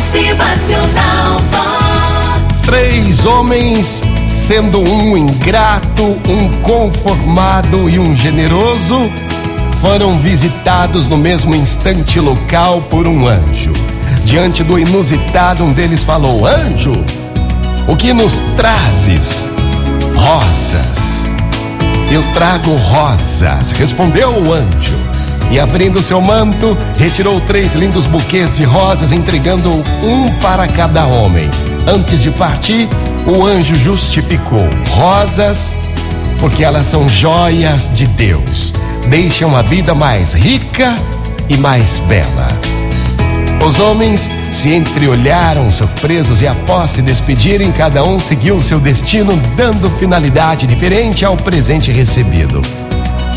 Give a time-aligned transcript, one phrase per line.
[0.00, 2.60] Motivacional Vox.
[2.64, 9.10] Três homens, sendo um ingrato, um conformado e um generoso,
[9.82, 13.72] foram visitados no mesmo instante local por um anjo.
[14.24, 17.04] Diante do inusitado, um deles falou: Anjo,
[17.86, 19.44] o que nos trazes?
[20.16, 21.24] Rosas.
[22.10, 24.96] Eu trago rosas, respondeu o anjo.
[25.50, 31.48] E abrindo seu manto, retirou três lindos buquês de rosas, entregando um para cada homem.
[31.86, 32.88] Antes de partir,
[33.26, 35.72] o anjo justificou: rosas,
[36.38, 38.72] porque elas são joias de Deus,
[39.08, 40.94] deixam a vida mais rica
[41.48, 42.48] e mais bela.
[43.66, 49.90] Os homens se entreolharam surpresos e, após se despedirem, cada um seguiu seu destino, dando
[49.98, 52.62] finalidade diferente ao presente recebido.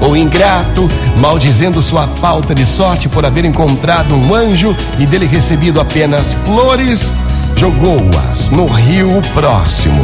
[0.00, 5.78] O ingrato, maldizendo sua falta de sorte por haver encontrado um anjo e dele recebido
[5.80, 7.12] apenas flores,
[7.56, 10.02] jogou-as no rio próximo.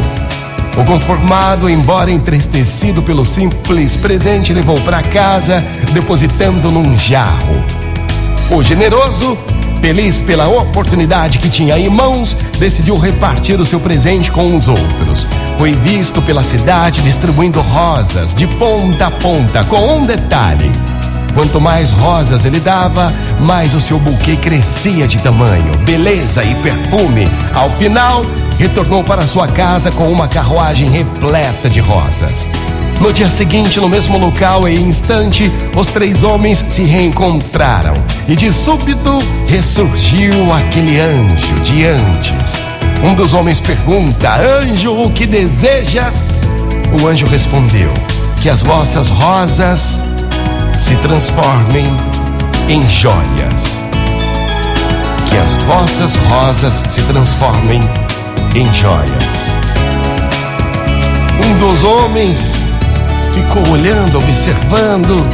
[0.76, 7.64] O conformado, embora entristecido pelo simples presente, levou para casa, depositando num jarro.
[8.50, 9.38] O generoso,
[9.80, 15.26] feliz pela oportunidade que tinha em mãos, decidiu repartir o seu presente com os outros.
[15.58, 20.70] Foi visto pela cidade distribuindo rosas de ponta a ponta, com um detalhe:
[21.34, 27.26] quanto mais rosas ele dava, mais o seu buquê crescia de tamanho, beleza e perfume.
[27.54, 28.22] Ao final,
[28.58, 32.46] retornou para sua casa com uma carruagem repleta de rosas.
[33.00, 37.94] No dia seguinte, no mesmo local e instante, os três homens se reencontraram
[38.26, 42.75] e de súbito ressurgiu aquele anjo de antes.
[43.02, 46.30] Um dos homens pergunta: Anjo, o que desejas?
[47.00, 47.92] O anjo respondeu:
[48.42, 50.02] Que as vossas rosas
[50.80, 51.86] se transformem
[52.68, 53.80] em joias.
[55.28, 57.80] Que as vossas rosas se transformem
[58.54, 59.56] em joias.
[61.44, 62.64] Um dos homens
[63.32, 65.26] ficou olhando, observando,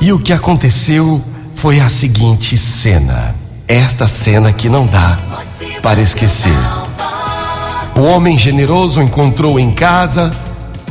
[0.00, 1.22] e o que aconteceu
[1.54, 3.39] foi a seguinte cena.
[3.70, 5.16] Esta cena que não dá
[5.80, 6.50] para esquecer.
[7.94, 10.32] O homem generoso encontrou em casa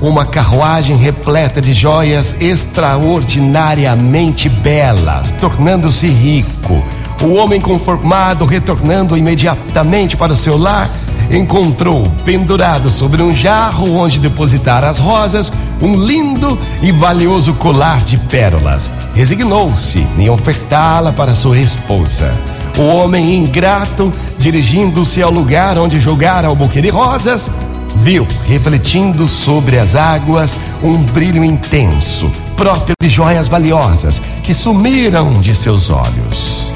[0.01, 6.81] uma carruagem repleta de joias extraordinariamente belas, tornando-se rico.
[7.21, 10.89] O homem conformado, retornando imediatamente para o seu lar,
[11.29, 15.51] encontrou pendurado sobre um jarro onde depositar as rosas
[15.81, 18.89] um lindo e valioso colar de pérolas.
[19.13, 22.33] Resignou-se em ofertá-la para sua esposa.
[22.79, 27.51] O homem ingrato, dirigindo-se ao lugar onde jogara o buquê de rosas,
[27.97, 35.53] viu, refletindo sobre as águas, um brilho intenso, próprio de joias valiosas, que sumiram de
[35.53, 36.71] seus olhos.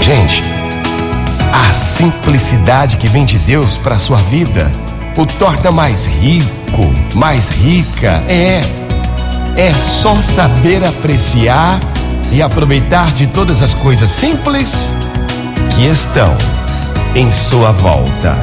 [0.00, 0.42] Gente,
[1.52, 4.72] a simplicidade que vem de Deus para sua vida
[5.16, 8.24] o torna mais rico, mais rica.
[8.26, 8.60] É,
[9.56, 11.80] é só saber apreciar
[12.32, 14.92] e aproveitar de todas as coisas simples
[15.74, 16.36] que estão
[17.14, 18.40] em sua volta.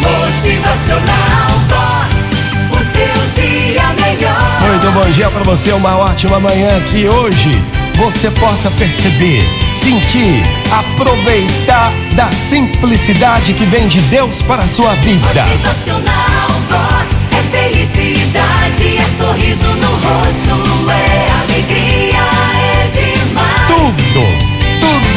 [0.00, 2.38] Motivacional Vox.
[2.70, 4.60] O seu dia melhor.
[4.68, 7.62] Muito bom dia para você, uma ótima manhã que hoje
[7.94, 9.42] você possa perceber,
[9.72, 15.42] sentir, aproveitar da simplicidade que vem de Deus para a sua vida.
[15.42, 16.27] Motivacional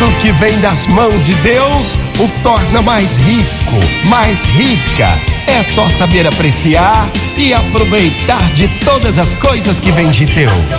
[0.01, 5.07] tudo que vem das mãos de Deus o torna mais rico, mais rica.
[5.45, 10.71] É só saber apreciar e aproveitar de todas as coisas que vêm de Deus.